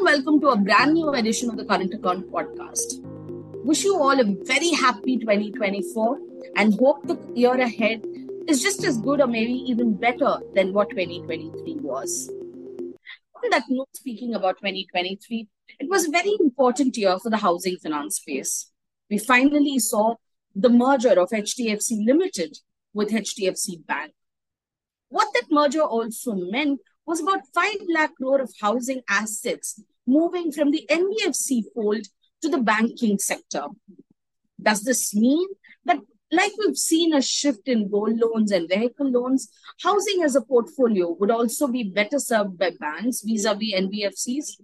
[0.00, 3.02] and welcome to a brand new edition of the Current Account Podcast.
[3.64, 6.18] Wish you all a very happy 2024
[6.56, 8.02] and hope the year ahead
[8.48, 12.30] is just as good or maybe even better than what 2023 was.
[12.30, 17.76] On that note, speaking about 2023, it was a very important year for the housing
[17.76, 18.70] finance space.
[19.10, 20.14] We finally saw
[20.54, 22.56] the merger of HDFC Limited
[22.94, 24.14] with HDFC Bank.
[25.10, 26.80] What that merger also meant
[27.10, 32.06] was about 5 lakh crore of housing assets moving from the NBFC fold
[32.40, 33.64] to the banking sector.
[34.62, 35.48] Does this mean
[35.86, 35.98] that,
[36.30, 39.48] like we've seen a shift in gold loans and vehicle loans,
[39.82, 44.60] housing as a portfolio would also be better served by banks vis a vis NBFCs?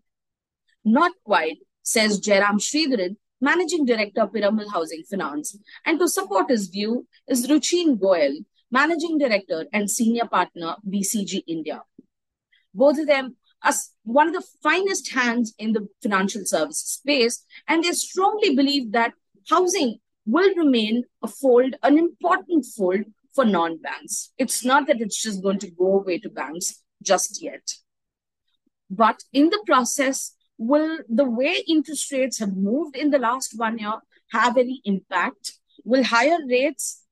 [0.85, 5.59] Not quite, says Jairam Sridharan, Managing Director, of Piramal Housing Finance.
[5.85, 11.83] And to support his view is Ruchin Goyal, Managing Director and Senior Partner, BCG India.
[12.77, 13.73] Both of them are
[14.05, 19.15] one of the finest hands in the financial services space, and they strongly believe that
[19.49, 24.33] housing will remain a fold, an important fold for non-banks.
[24.39, 27.67] It's not that it's just going to go away to banks just yet.
[28.91, 33.79] But in the process, will the way interest rates have moved in the last one
[33.79, 34.01] year
[34.33, 35.55] have any impact?
[35.85, 37.05] Will higher rates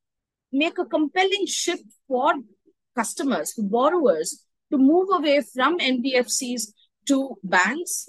[0.52, 2.34] make a compelling shift for
[2.94, 4.43] customers, for borrowers,
[4.74, 6.72] to move away from NBFCs
[7.08, 8.08] to banks?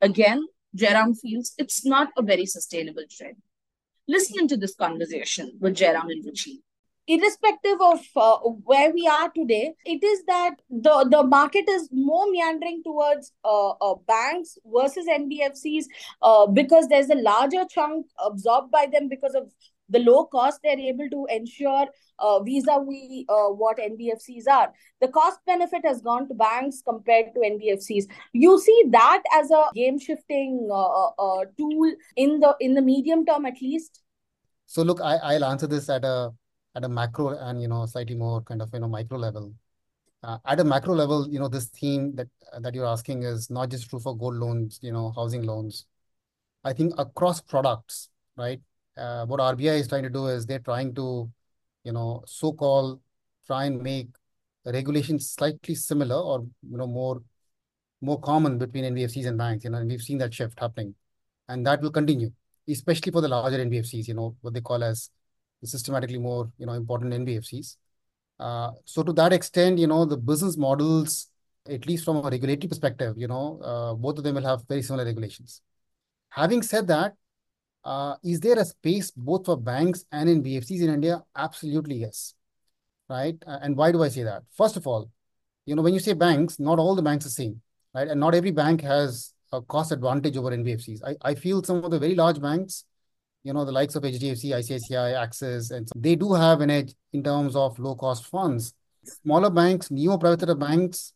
[0.00, 3.36] Again, Jairam feels it's not a very sustainable trend.
[4.06, 6.58] Listen to this conversation with Jairam and Ruchin
[7.08, 12.30] irrespective of uh, where we are today, it is that the, the market is more
[12.30, 15.86] meandering towards uh, uh, banks versus NBFCs
[16.20, 19.50] uh, because there's a larger chunk absorbed by them because of
[19.88, 21.86] the low cost they're able to ensure
[22.18, 24.72] uh, vis-a-vis uh, what NBFCs are.
[25.00, 28.04] The cost benefit has gone to banks compared to NBFCs.
[28.32, 34.02] You see that as a game-shifting tool in the in the medium term at least.
[34.66, 36.32] So look, I, I'll answer this at a
[36.74, 39.54] at a macro and you know slightly more kind of you know micro level.
[40.22, 42.28] Uh, at a macro level, you know this theme that
[42.60, 45.86] that you're asking is not just true for gold loans, you know, housing loans.
[46.64, 48.60] I think across products, right?
[48.98, 51.30] Uh, what RBI is trying to do is they're trying to,
[51.84, 53.00] you know, so-called
[53.46, 54.08] try and make
[54.64, 57.22] regulations slightly similar or you know more
[58.00, 59.64] more common between NBFCs and banks.
[59.64, 60.94] You know, and we've seen that shift happening,
[61.48, 62.30] and that will continue,
[62.68, 64.08] especially for the larger NBFCs.
[64.08, 65.10] You know, what they call as
[65.64, 67.76] systematically more, you know, important NBFCs.
[68.38, 71.28] Uh, so to that extent, you know, the business models,
[71.68, 74.82] at least from a regulatory perspective, you know, uh, both of them will have very
[74.82, 75.60] similar regulations.
[76.30, 77.14] Having said that,
[78.22, 81.22] is there a space both for banks and NBFCs in India?
[81.36, 82.34] Absolutely yes.
[83.08, 83.36] Right.
[83.46, 84.42] And why do I say that?
[84.54, 85.10] First of all,
[85.64, 87.60] you know, when you say banks, not all the banks are same,
[87.94, 88.08] right?
[88.08, 91.00] And not every bank has a cost advantage over NBFCs.
[91.04, 92.84] I, I feel some of the very large banks
[93.48, 96.94] you know, the likes of HDFC, ICICI, Axis, and so they do have an edge
[97.12, 98.74] in terms of low cost funds.
[99.04, 101.14] Smaller banks, neo private sector banks,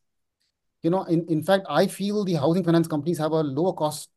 [0.83, 4.09] you know, in, in fact, I feel the housing finance companies have a lower cost,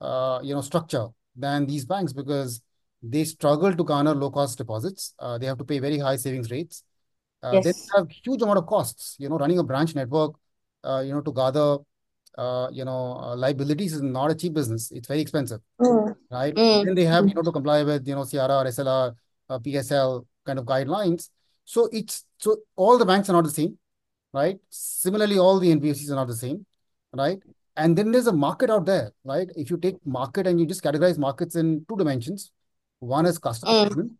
[0.00, 2.62] uh, you know, structure than these banks because
[3.02, 5.14] they struggle to garner low cost deposits.
[5.18, 6.82] Uh, they have to pay very high savings rates.
[7.42, 7.64] Uh, yes.
[7.64, 10.34] They have huge amount of costs, you know, running a branch network,
[10.82, 11.78] uh, you know, to gather
[12.36, 14.90] uh, you know, uh, liabilities is not a cheap business.
[14.90, 16.14] It's very expensive, mm.
[16.30, 16.54] right?
[16.54, 16.84] Mm.
[16.84, 19.14] Then they have, you know, to comply with, you know, CRR, SLR,
[19.48, 21.30] uh, PSL kind of guidelines.
[21.64, 23.78] So it's, so all the banks are not the same,
[24.32, 24.58] right?
[24.68, 26.66] Similarly, all the NBFCs are not the same,
[27.12, 27.38] right?
[27.76, 29.48] And then there's a market out there, right?
[29.54, 32.52] If you take market and you just categorize markets in two dimensions,
[33.00, 33.88] one is customer mm.
[33.88, 34.12] segment,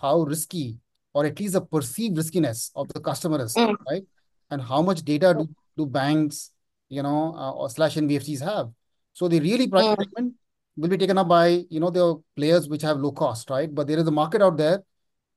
[0.00, 0.78] how risky
[1.14, 3.76] or at least the perceived riskiness of the customer is, mm.
[3.90, 4.02] right?
[4.50, 6.52] And how much data do, do banks
[6.92, 8.70] you know, uh, or slash NBFCs have.
[9.14, 9.98] So the really prime mm.
[9.98, 10.34] segment
[10.76, 13.74] will be taken up by, you know, the players which have low cost, right?
[13.74, 14.82] But there is a market out there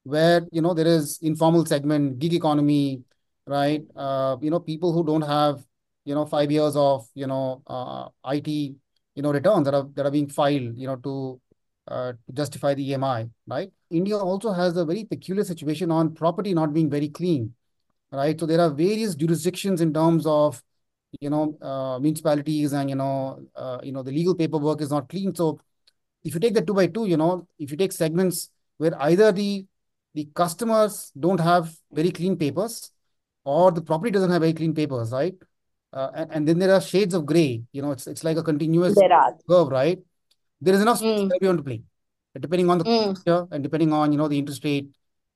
[0.04, 3.04] where, you know, there is informal segment, gig economy,
[3.48, 3.84] right?
[3.96, 5.64] Uh, you know, people who don't have,
[6.06, 8.76] you know, five years of, you know, uh, IT,
[9.16, 11.42] you know, returns that are, that are being filed, you know, to,
[11.88, 13.72] uh, to justify the EMI, right?
[13.92, 17.54] India also has a very peculiar situation on property not being very clean,
[18.12, 18.40] right?
[18.40, 20.62] So there are various jurisdictions in terms of
[21.22, 25.10] you know, uh, municipalities and, you know, uh, you know, the legal paperwork is not
[25.10, 25.34] clean.
[25.36, 25.60] So
[26.24, 29.32] if you take the two by two, you know, if you take segments where either
[29.32, 29.66] the,
[30.14, 32.92] the customers don't have very clean papers
[33.44, 35.36] or the property doesn't have very clean papers, right?
[35.96, 38.44] Uh, and, and then there are shades of gray, you know, it's, it's like a
[38.44, 38.94] continuous
[39.50, 39.98] curve, right?
[40.60, 41.30] There is enough space mm.
[41.30, 41.82] for everyone to play.
[42.38, 43.48] Depending on the mm.
[43.52, 44.90] and depending on, you know, the interest rate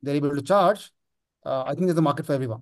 [0.03, 0.91] they're able to charge,
[1.45, 2.61] uh, I think there's a market for everyone.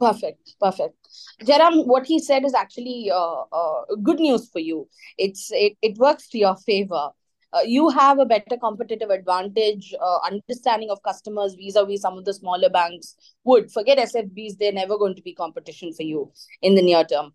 [0.00, 0.96] Perfect, perfect.
[1.44, 4.88] Jairam, what he said is actually uh, uh, good news for you.
[5.16, 7.10] It's it, it works to your favor.
[7.52, 12.32] Uh, you have a better competitive advantage, uh, understanding of customers vis-a-vis some of the
[12.32, 13.70] smaller banks would.
[13.70, 16.32] Forget SFBs; they're never going to be competition for you
[16.62, 17.34] in the near term.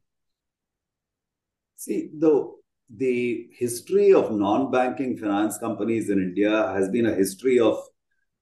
[1.75, 2.51] See, the
[2.89, 7.77] the history of non-banking finance companies in India has been a history of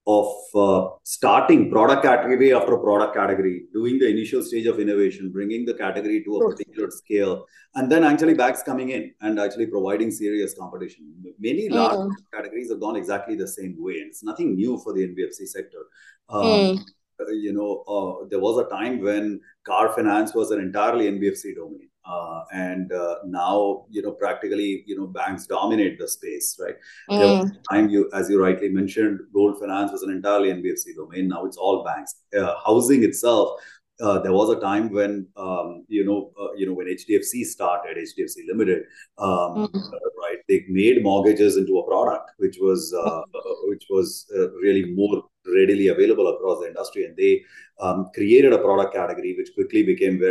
[0.07, 5.65] of uh, starting product category after product category, doing the initial stage of innovation, bringing
[5.65, 10.11] the category to a particular scale, and then actually banks coming in and actually providing
[10.11, 11.11] serious competition.
[11.39, 12.11] Many large mm.
[12.31, 15.85] categories have gone exactly the same way, and it's nothing new for the NBFC sector.
[16.29, 16.85] Um, mm.
[17.29, 21.89] You know, uh, there was a time when car finance was an entirely NBFC domain.
[22.07, 26.75] Uh, and uh, now you know practically you know banks dominate the space right
[27.09, 27.51] mm.
[27.67, 31.57] time you as you rightly mentioned gold finance was an entirely nbfc domain now it's
[31.57, 33.59] all banks uh, housing itself
[34.01, 37.97] uh, there was a time when um, you know uh, you know when HDFC started
[37.97, 38.83] HDFC Limited
[39.17, 39.91] um, mm.
[40.21, 43.69] right they made mortgages into a product which was uh, mm.
[43.69, 44.27] which was
[44.61, 45.23] really more
[45.55, 47.43] readily available across the industry and they
[47.79, 50.21] um, created a product category which quickly became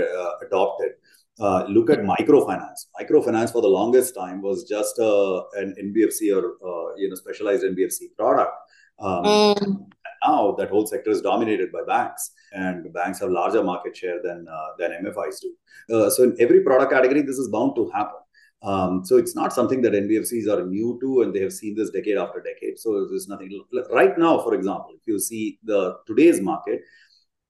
[0.46, 0.92] adopted
[1.40, 2.86] uh, look at microfinance.
[3.00, 7.64] Microfinance for the longest time was just uh, an NBFC or uh, you know specialized
[7.64, 8.52] NBFC product.
[8.98, 9.86] Um, mm.
[10.24, 14.46] Now that whole sector is dominated by banks, and banks have larger market share than
[14.48, 15.94] uh, than MFIs do.
[15.94, 18.20] Uh, so in every product category, this is bound to happen.
[18.62, 21.90] Um, so it's not something that NBFCs are new to, and they have seen this
[21.90, 22.78] decade after decade.
[22.78, 24.38] So there's nothing right now.
[24.38, 26.80] For example, if you see the today's market,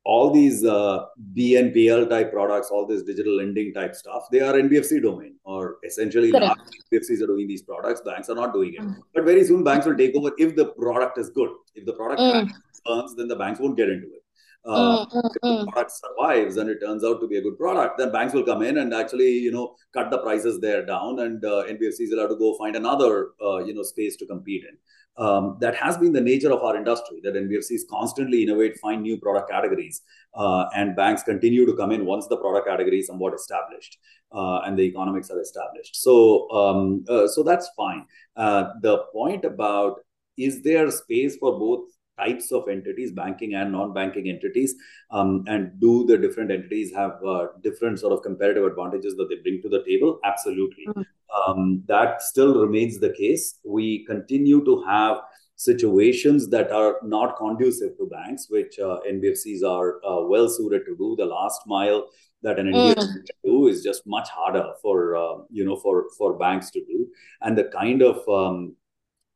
[0.05, 5.03] all these uh, BNPL type products, all this digital lending type stuff, they are NBFC
[5.03, 8.03] domain or essentially NBFCs are doing these products.
[8.03, 8.83] Banks are not doing it.
[8.83, 8.97] Mm.
[9.15, 11.51] But very soon banks will take over if the product is good.
[11.75, 12.51] If the product mm.
[12.89, 14.21] earns, then the banks won't get into it.
[14.67, 15.73] Uh, mm, if the mm, mm.
[15.73, 18.63] product survives and it turns out to be a good product, then banks will come
[18.63, 22.31] in and actually, you know, cut the prices there down, and uh, NBFCs will have
[22.31, 24.75] to go find another, uh, you know, space to compete in
[25.17, 29.19] um, that has been the nature of our industry that NBFCs constantly innovate, find new
[29.19, 30.03] product categories,
[30.35, 33.99] uh, and banks continue to come in once the product category is somewhat established
[34.33, 35.97] uh, and the economics are established.
[35.97, 38.07] So, um, uh, so that's fine.
[38.37, 40.01] Uh, the point about
[40.37, 44.75] is there space for both types of entities, banking and non-banking entities,
[45.11, 49.37] um, and do the different entities have uh, different sort of comparative advantages that they
[49.37, 50.21] bring to the table?
[50.25, 50.87] Absolutely.
[50.89, 51.03] Mm-hmm.
[51.51, 53.59] Um, that still remains the case.
[53.65, 55.19] We continue to have
[55.57, 60.97] situations that are not conducive to banks, which uh, NBFCs are uh, well suited to
[60.97, 61.15] do.
[61.17, 62.09] The last mile
[62.43, 63.27] that an NBFC mm.
[63.27, 67.09] can do is just much harder for uh, you know for for banks to do,
[67.41, 68.77] and the kind of um,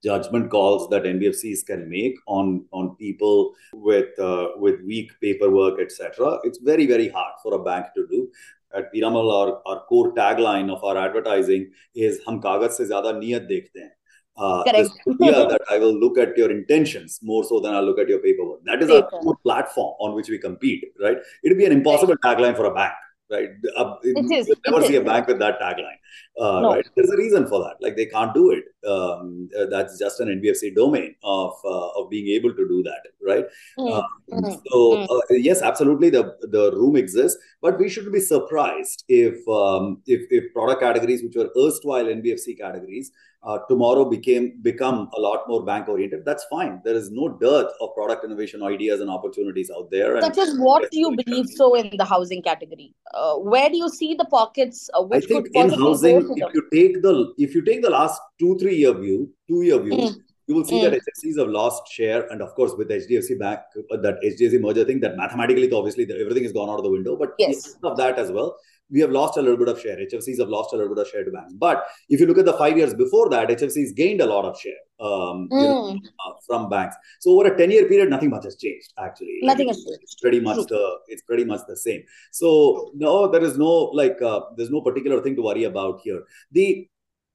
[0.02, 6.38] judgment calls that NBFCs can make on on people with uh, with weak paperwork, etc.
[6.44, 8.30] It's very very hard for a bank to do.
[8.74, 13.50] At Piramal, our, our core tagline of our advertising is "Hum kagaz se zyada niyat
[13.50, 13.90] dekhte hain."
[14.36, 18.08] Uh, this that I will look at your intentions more so than I look at
[18.08, 18.60] your paperwork.
[18.64, 19.16] That is Paper.
[19.26, 21.16] our platform on which we compete, right?
[21.42, 22.38] It'd be an impossible right.
[22.38, 22.92] tagline for a bank
[23.30, 23.50] right?
[23.76, 25.98] Uh, it is, you'll never see a bank with that tagline,
[26.40, 26.74] uh, no.
[26.74, 26.86] right?
[26.96, 27.76] There's a reason for that.
[27.80, 28.64] Like they can't do it.
[28.86, 33.02] Um, uh, that's just an NBFC domain of uh, of being able to do that,
[33.26, 33.44] right?
[33.78, 34.50] Mm-hmm.
[34.70, 35.36] so mm-hmm.
[35.38, 40.52] yes, absolutely, the the room exists, but we shouldn't be surprised if um, if if
[40.52, 43.10] product categories which were erstwhile NBFC categories
[43.42, 47.70] uh, tomorrow became become a lot more bank oriented that's fine there is no dearth
[47.80, 51.74] of product innovation ideas and opportunities out there such as what do you believe so
[51.74, 55.48] in the housing category uh, where do you see the pockets uh, which I think
[55.54, 59.32] in housing if you take the if you take the last two three year view
[59.48, 60.14] two year view mm.
[60.46, 60.90] you will see mm.
[60.90, 63.60] that HFCs have lost share and of course with HDFC Bank
[63.92, 67.16] uh, that HDFC merger thing that mathematically obviously everything has gone out of the window
[67.16, 68.56] but yes of that as well
[68.90, 69.98] we have lost a little bit of share.
[69.98, 71.52] HFCs have lost a little bit of share to banks.
[71.52, 74.58] But if you look at the five years before that, HFCs gained a lot of
[74.58, 75.60] share um, mm.
[75.60, 75.96] you know, hmm.
[76.26, 76.96] uh, from banks.
[77.20, 78.92] So over a ten-year period, nothing much has changed.
[78.98, 80.00] Actually, nothing has changed.
[80.02, 82.02] It's pretty much the it's pretty much the same.
[82.32, 86.22] So no, there is no like uh, there's no particular thing to worry about here.
[86.52, 86.88] The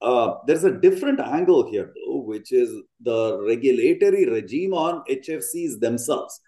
[0.04, 2.70] uh, there's a different angle here, though, which is
[3.02, 6.40] the regulatory regime on HFCs themselves,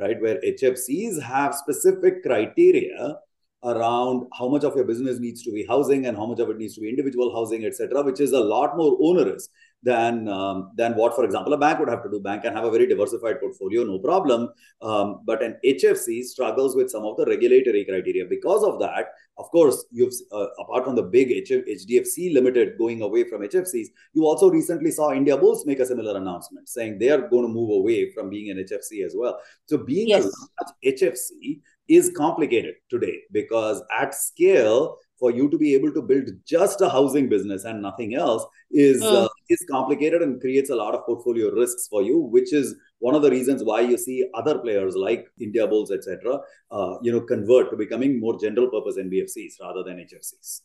[0.00, 0.20] right?
[0.20, 3.16] Where HFCs have specific criteria
[3.62, 6.58] around how much of your business needs to be housing and how much of it
[6.58, 9.48] needs to be individual housing, etc., which is a lot more onerous
[9.84, 12.18] than um, than what, for example, a bank would have to do.
[12.18, 14.48] Bank can have a very diversified portfolio, no problem.
[14.80, 18.24] Um, but an HFC struggles with some of the regulatory criteria.
[18.24, 23.02] Because of that, of course, you've uh, apart from the big HF, HDFC Limited going
[23.02, 27.28] away from HFCs, you also recently saw Indiabulls make a similar announcement saying they are
[27.28, 29.38] going to move away from being an HFC as well.
[29.66, 30.30] So being yes.
[30.60, 36.28] a HFC is complicated today because at scale, for you to be able to build
[36.44, 40.94] just a housing business and nothing else is uh, is complicated and creates a lot
[40.94, 44.58] of portfolio risks for you, which is one of the reasons why you see other
[44.58, 49.82] players like Indiabulls, etc., uh, you know, convert to becoming more general purpose NBFCs rather
[49.82, 50.60] than HFCs.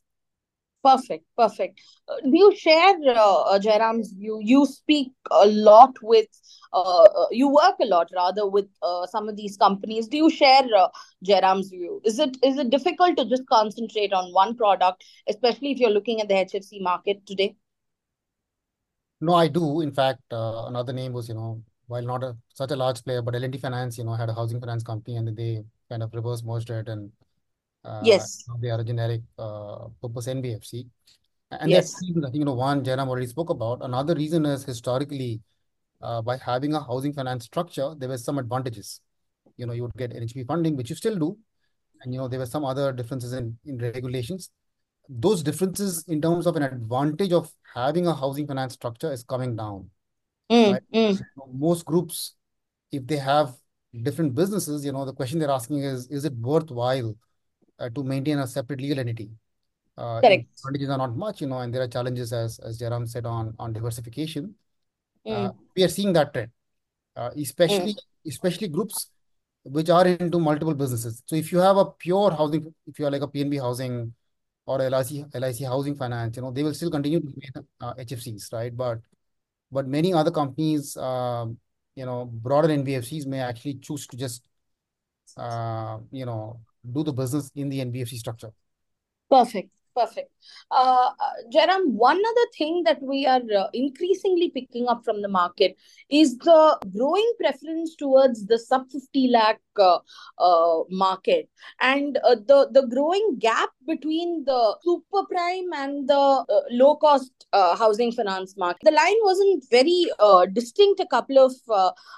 [0.82, 1.82] Perfect, perfect.
[2.08, 4.40] Uh, do you share uh, uh, Jairam's view?
[4.42, 6.28] You speak a lot with,
[6.72, 10.08] uh, uh you work a lot rather with uh, some of these companies.
[10.08, 10.88] Do you share uh,
[11.22, 12.02] Jairam's view?
[12.06, 16.22] Is it is it difficult to just concentrate on one product, especially if you're looking
[16.22, 17.58] at the HFC market today?
[19.22, 19.82] No, I do.
[19.82, 23.22] In fact, uh, another name was, you know, while not a, such a large player,
[23.22, 26.44] but L&T Finance, you know, had a housing finance company and they kind of reverse
[26.44, 27.12] merged it and
[27.84, 30.86] uh, Yes, they are a generic uh, purpose NBFC.
[31.52, 31.92] And yes.
[31.92, 33.80] that's reason I think, you know, one Jairam already spoke about.
[33.82, 35.42] Another reason is historically,
[36.02, 39.02] uh, by having a housing finance structure, there were some advantages.
[39.58, 41.38] You know, you would get NHB funding, which you still do.
[42.02, 44.52] And, you know, there were some other differences in, in regulations.
[45.10, 49.56] Those differences in terms of an advantage of having a housing finance structure is coming
[49.56, 49.90] down,
[50.52, 50.84] Mm, right?
[50.94, 52.36] mm, So most groups,
[52.92, 53.56] if they have
[54.04, 57.16] different businesses, you know, the question they're asking is, is it worthwhile
[57.80, 59.32] uh, to maintain a separate legal entity?
[59.98, 60.50] Uh, correct.
[60.58, 63.56] advantages are not much, you know, and there are challenges, as as Jairam said, on
[63.60, 64.56] on diversification.
[65.30, 66.52] Uh, Mm, we are seeing that trend,
[67.16, 69.10] uh, especially mm, especially groups
[69.64, 71.24] which are into multiple businesses.
[71.26, 74.14] So if you have a pure housing, if you are like a PNB housing
[74.70, 78.54] or LIC LIC housing finance, you know, they will still continue to remain uh, HFCs,
[78.54, 78.76] right?
[78.76, 79.00] But
[79.72, 81.58] but many other companies, um,
[81.96, 84.48] you know, broader NBFCs may actually choose to just
[85.38, 86.60] uh, you know,
[86.92, 88.52] do the business in the NBFC structure.
[89.30, 89.70] perfect,
[90.00, 90.32] perfect.
[90.72, 91.10] Uh,
[91.86, 95.76] one other thing that we are uh, increasingly picking up from the market
[96.10, 100.00] is the growing preference towards the sub 50 lakh uh,
[100.38, 101.50] uh, market
[101.82, 107.32] and uh, the, the growing gap between the super prime and the uh, low cost
[107.54, 108.82] uh, housing finance market.
[108.84, 110.06] The line wasn't very
[110.54, 111.54] distinct a couple of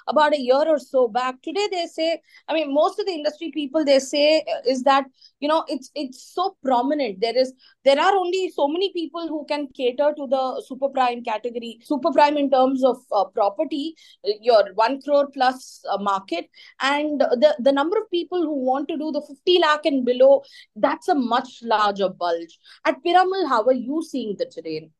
[0.08, 1.40] about a year or so back.
[1.42, 5.06] Today, they say, I mean, most of the industry people they say is that
[5.40, 7.20] you know it's it's so prominent.
[7.20, 7.52] There is
[7.84, 11.78] there are only so many people who can cater to the super prime category.
[11.82, 13.94] Super prime in terms of uh, property,
[14.40, 16.48] your one crore plus uh, market,
[16.80, 20.42] and the the number of people who want to do the 50 lakh and below,
[20.76, 22.58] that's a much larger bulge.
[22.84, 24.92] At Piramal, how are you seeing the terrain?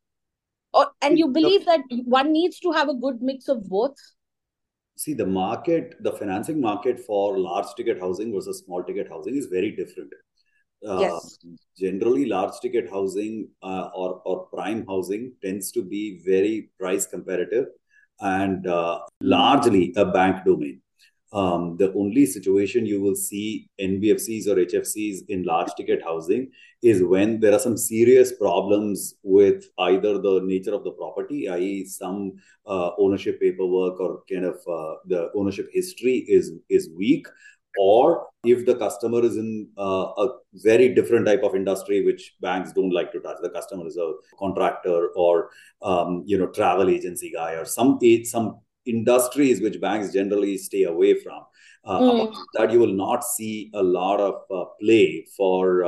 [0.74, 3.96] Or, and you believe that one needs to have a good mix of both?
[4.96, 9.46] See, the market, the financing market for large ticket housing versus small ticket housing is
[9.46, 10.12] very different.
[10.86, 11.38] Uh, Yes.
[11.78, 17.66] generally, large ticket housing uh, or, or prime housing tends to be very price competitive
[18.20, 20.80] and uh, largely a bank domain.
[21.32, 26.50] Um, the only situation you will see NBFCs or HFCs in large ticket housing
[26.82, 31.86] is when there are some serious problems with either the nature of the property, i.e.,
[31.86, 32.32] some
[32.66, 37.26] uh, ownership paperwork or kind of uh, the ownership history is is weak,
[37.78, 42.72] or if the customer is in uh, a very different type of industry which banks
[42.72, 43.36] don't like to touch.
[43.42, 45.50] The customer is a contractor or
[45.82, 51.18] um, you know travel agency guy or some some industries which banks generally stay away
[51.20, 51.42] from.
[51.84, 52.32] Uh, Mm.
[52.54, 55.84] that, you will not see a lot of uh, play for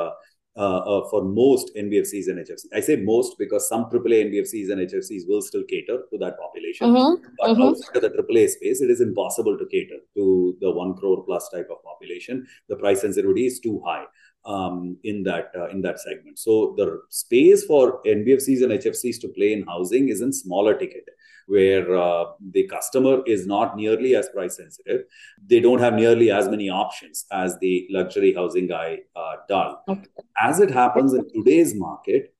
[0.56, 2.66] uh, uh, for most NBFCs and HFCs.
[2.72, 6.94] I say most because some AAA NBFCs and HFCs will still cater to that population.
[6.94, 7.22] Mm-hmm.
[7.38, 7.62] But Mm-hmm.
[7.62, 11.48] outside of the AAA space, it is impossible to cater to the one crore plus
[11.50, 12.46] type of population.
[12.68, 14.04] The price sensitivity is too high
[14.46, 16.38] um, in that uh, in that segment.
[16.38, 21.08] So the space for NBFCs and HFCs to play in housing is in smaller ticket,
[21.46, 25.02] where uh, the customer is not nearly as price sensitive.
[25.46, 29.76] They don't have nearly as many options as the luxury housing guy uh, does.
[29.88, 30.06] Okay.
[30.40, 32.34] As it happens in today's market,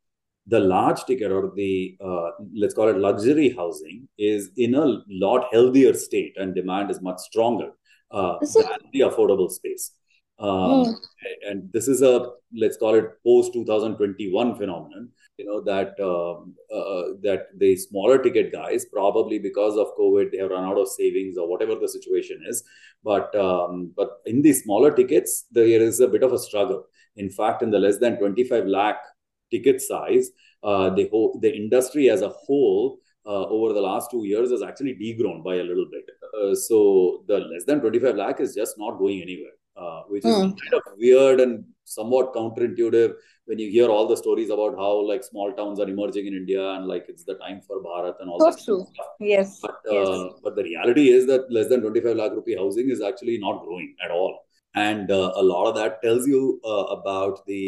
[0.47, 5.47] the large ticket or the uh, let's call it luxury housing is in a lot
[5.53, 7.71] healthier state and demand is much stronger
[8.11, 9.93] uh, than the affordable space.
[10.39, 10.95] Um, Mm.
[11.49, 17.15] and this is a let's call it post 2021 phenomenon you know that um, uh,
[17.23, 21.39] that the smaller ticket guys probably because of covid they have run out of savings
[21.39, 22.63] or whatever the situation is.
[23.03, 26.85] But um, but in the smaller tickets there is a bit of a struggle.
[27.17, 28.97] In fact in the less than 25 lakh
[29.51, 30.31] ticket size
[30.63, 34.63] uh, the whole the industry as a whole uh, over the last two years has
[34.63, 36.05] actually degrown by a little bit.
[36.37, 40.35] Uh, so the less than 25 lakh is just not going anywhere uh, which is
[40.35, 40.51] Mm.
[40.63, 43.15] kind of weird and somewhat counterintuitive
[43.47, 46.63] when you hear all the stories about how like small towns are emerging in India
[46.75, 48.87] and like it's the time for Bharat and all So true.
[48.95, 49.07] stuff.
[49.21, 49.59] Yes.
[49.61, 50.09] But Yes.
[50.09, 53.63] uh, but the reality is that less than 25 lakh rupee housing is actually not
[53.67, 54.35] growing at all.
[54.83, 56.39] and uh, a lot of that tells you
[56.71, 57.59] uh, about the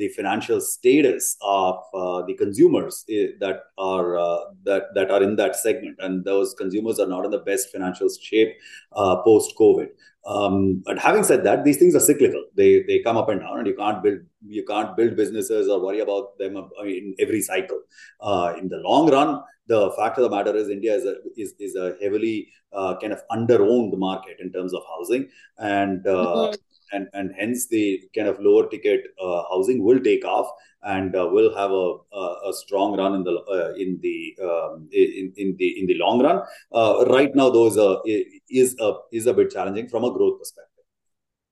[0.00, 5.36] the financial status of uh, the consumers eh, that are uh, that that are in
[5.36, 8.54] that segment, and those consumers are not in the best financial shape
[8.92, 9.88] uh, post COVID.
[10.26, 12.44] Um, but having said that, these things are cyclical.
[12.54, 14.20] They they come up and down, and you can't build
[14.58, 17.80] you can't build businesses or worry about them in every cycle.
[18.20, 21.54] Uh, in the long run, the fact of the matter is India is a is,
[21.68, 25.28] is a heavily uh, kind of under owned market in terms of housing,
[25.58, 30.24] and uh, mm-hmm and and hence the kind of lower ticket uh, housing will take
[30.24, 30.50] off
[30.82, 34.88] and uh, will have a, a, a, strong run in the uh, in the um,
[34.92, 36.42] in, in the in the long run.
[36.72, 38.00] Uh, right now, though, is a
[38.48, 40.70] is a is a bit challenging from a growth perspective.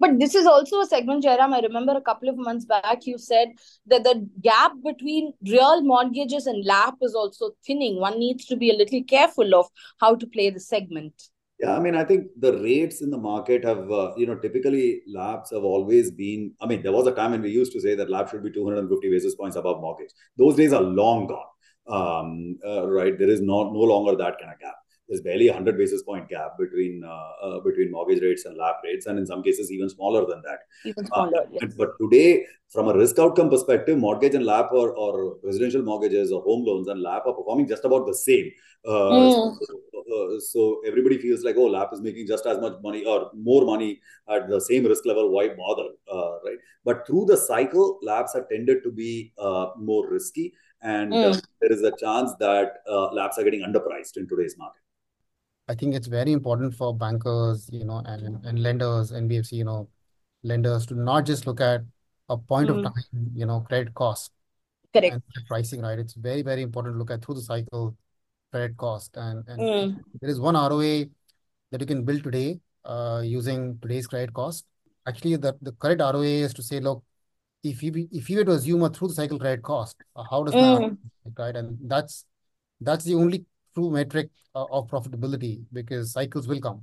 [0.00, 1.52] But this is also a segment, Jairam.
[1.52, 3.48] I remember a couple of months back you said
[3.86, 8.00] that the gap between real mortgages and LAP is also thinning.
[8.00, 9.66] One needs to be a little careful of
[10.00, 11.14] how to play the segment.
[11.60, 15.02] Yeah, I mean, I think the rates in the market have, uh, you know, typically
[15.08, 16.52] LAPs have always been.
[16.60, 18.52] I mean, there was a time when we used to say that LAP should be
[18.52, 20.10] 250 basis points above mortgage.
[20.36, 21.48] Those days are long gone,
[21.88, 23.18] um, uh, right?
[23.18, 24.76] There is not no longer that kind of gap.
[25.08, 28.76] There's barely a 100 basis point gap between uh, uh, between mortgage rates and LAP
[28.84, 30.58] rates, and in some cases even smaller than that.
[30.84, 31.74] Even smaller, uh, yes.
[31.76, 36.42] But today, from a risk outcome perspective, mortgage and LAP or, or residential mortgages or
[36.42, 38.50] home loans and LAP are performing just about the same.
[38.86, 39.56] Uh, mm.
[39.62, 39.80] so,
[40.12, 43.64] uh, so, everybody feels like, oh, LAP is making just as much money or more
[43.64, 45.30] money at the same risk level.
[45.30, 46.58] Why bother, uh, right?
[46.84, 51.42] But through the cycle, LAPs have tended to be uh, more risky, and uh, mm.
[51.60, 54.80] there is a chance that uh, LAPs are getting underpriced in today's market.
[55.68, 59.88] I think it's very important for bankers, you know, and, and lenders, NBFC, you know,
[60.42, 61.82] lenders to not just look at
[62.30, 62.78] a point mm.
[62.78, 64.32] of time, you know, credit cost.
[64.94, 65.12] Correct.
[65.12, 65.98] And pricing, right?
[65.98, 67.96] It's very, very important to look at through the cycle
[68.50, 69.16] credit cost.
[69.16, 70.00] And, and mm.
[70.20, 71.04] there is one ROA
[71.70, 74.64] that you can build today uh, using today's credit cost.
[75.06, 77.02] Actually, the, the correct ROA is to say, look,
[77.64, 80.44] if you if you were to assume a through the cycle credit cost, uh, how
[80.44, 80.96] does mm.
[81.24, 81.56] that right?
[81.56, 82.24] And that's
[82.80, 86.82] that's the only true metric uh, of profitability because cycles will come.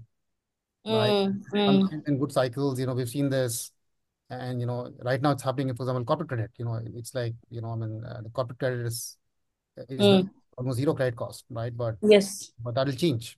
[0.86, 1.30] Right.
[1.54, 2.08] Mm.
[2.08, 3.71] In good cycles, you know, we've seen this
[4.30, 7.36] and you know right now it's happening for example corporate credit you know it's like
[7.51, 9.17] you know i mean uh, the corporate credit is,
[9.88, 11.76] is mm almost zero credit cost, right?
[11.76, 13.38] But yes, but that will change.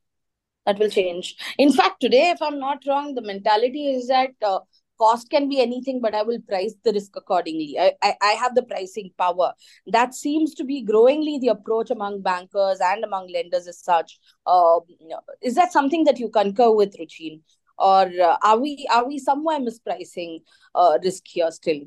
[0.66, 1.36] That will change.
[1.58, 4.60] In fact, today, if I'm not wrong, the mentality is that uh,
[5.00, 7.78] cost can be anything, but I will price the risk accordingly.
[7.80, 9.54] I, I, I have the pricing power.
[9.88, 14.20] That seems to be growingly the approach among bankers and among lenders as such.
[14.46, 14.80] Uh,
[15.42, 17.42] is that something that you concur with, Ruchin?
[17.78, 20.40] Or uh, are we are we somewhere mispricing
[20.74, 21.82] uh, risk here still?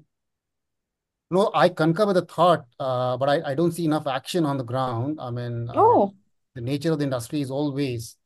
[1.32, 4.58] No, I concur with the thought, uh, but I, I don't see enough action on
[4.58, 5.20] the ground.
[5.20, 6.14] I mean, uh, oh.
[6.56, 8.16] the nature of the industry is always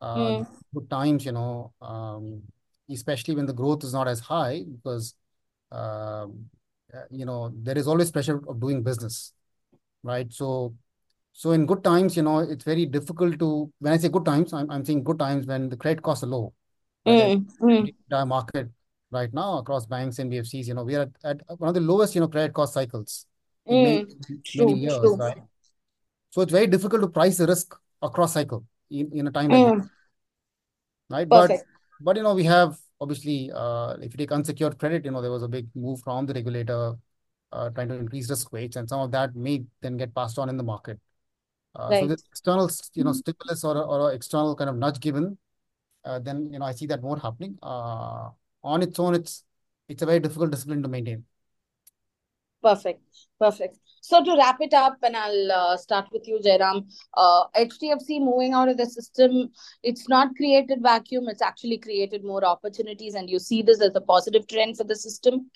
[0.00, 0.46] uh, mm.
[0.74, 2.42] good times, you know, um,
[2.90, 5.14] especially when the growth is not as high because,
[5.70, 6.46] um,
[6.94, 9.34] uh, you know, there is always pressure of doing business,
[10.02, 10.32] right?
[10.32, 10.74] So,
[11.32, 14.54] so in good times, you know, it's very difficult to, when I say good times,
[14.54, 16.54] I'm, I'm saying good times when the credit costs are low.
[17.06, 17.46] Mm.
[17.60, 17.94] Mm.
[18.08, 18.70] The market
[19.10, 20.66] right now across banks and NBFCs.
[20.66, 23.26] You know, we are at, at one of the lowest, you know, credit cost cycles
[23.66, 25.16] in mm, many, true, many years, true.
[25.16, 25.38] right?
[26.30, 29.88] So it's very difficult to price the risk across cycle in, in a time mm.
[31.08, 31.28] like right?
[31.28, 31.64] Perfect.
[32.00, 35.22] But but you know, we have obviously, uh, if you take unsecured credit, you know,
[35.22, 36.94] there was a big move from the regulator
[37.52, 40.48] uh, trying to increase risk weights, and some of that may then get passed on
[40.48, 40.98] in the market.
[41.74, 42.02] Uh, right.
[42.02, 45.38] So this external, you know, stimulus or or external kind of nudge given,
[46.04, 47.58] uh, then you know I see that more happening.
[48.62, 49.44] On its own, it's
[49.88, 51.24] it's a very difficult discipline to maintain.
[52.62, 53.02] Perfect,
[53.38, 53.78] perfect.
[54.02, 56.90] So to wrap it up, and I'll uh, start with you, Jairam.
[57.14, 59.50] Uh, HDFC moving out of the system,
[59.82, 61.28] it's not created vacuum.
[61.28, 64.96] It's actually created more opportunities, and you see this as a positive trend for the
[64.96, 65.50] system.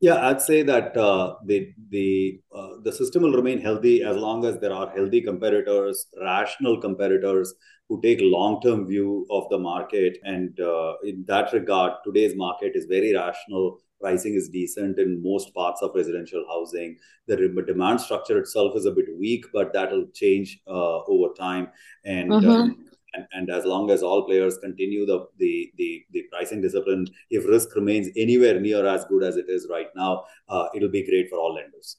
[0.00, 4.44] Yeah, I'd say that uh, the the uh, the system will remain healthy as long
[4.44, 7.54] as there are healthy competitors, rational competitors
[7.88, 10.18] who take long-term view of the market.
[10.22, 13.78] And uh, in that regard, today's market is very rational.
[14.00, 16.98] Pricing is decent in most parts of residential housing.
[17.28, 21.68] The demand structure itself is a bit weak, but that'll change uh, over time.
[22.04, 22.82] And, uh, mm-hmm.
[23.16, 27.46] And and as long as all players continue the, the the the pricing discipline, if
[27.46, 31.28] risk remains anywhere near as good as it is right now, uh, it'll be great
[31.30, 31.96] for all lenders.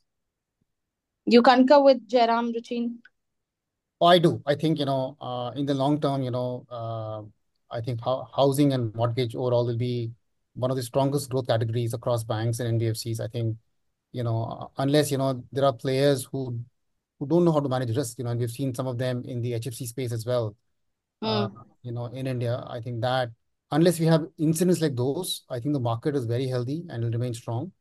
[1.26, 3.00] You concur with Jairam Ruchin?
[4.00, 4.42] Oh, I do.
[4.46, 7.24] I think, you know, uh, in the long term, you know, uh,
[7.76, 10.12] I think ho housing and mortgage overall will be
[10.54, 13.20] one of the strongest growth categories across banks and NBFCs.
[13.20, 13.58] I think,
[14.12, 16.60] you know, unless, you know, there are players who
[17.20, 19.24] who don't know how to manage risk, you know, and we've seen some of them
[19.26, 20.56] in the HFC space as well.
[21.24, 21.46] Mm.
[21.46, 23.30] Uh, you know, in India, I think that
[23.72, 27.12] unless we have incidents like those, I think the market is very healthy and will
[27.12, 27.72] remain strong.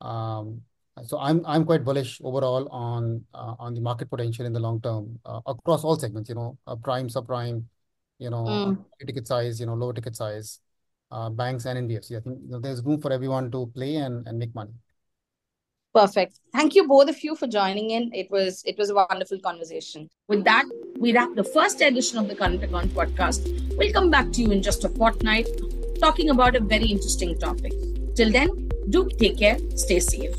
[0.00, 0.62] Um,
[1.04, 4.80] so I'm I'm quite bullish overall on uh, on the market potential in the long
[4.80, 6.28] term uh, across all segments.
[6.28, 7.64] You know, uh, prime, subprime,
[8.18, 8.84] you know, Mm.
[9.06, 10.60] ticket size, you know, lower ticket size,
[11.10, 12.16] uh, banks and NBFC.
[12.16, 14.72] I think you know, there's room for everyone to play and and make money.
[15.96, 16.40] Perfect.
[16.52, 18.10] Thank you both of you for joining in.
[18.12, 20.10] It was it was a wonderful conversation.
[20.28, 20.66] With that,
[20.98, 23.46] we wrap the first edition of the Current Account podcast.
[23.78, 25.48] We'll come back to you in just a fortnight
[25.98, 27.72] talking about a very interesting topic.
[28.14, 30.36] Till then, do take care, stay safe.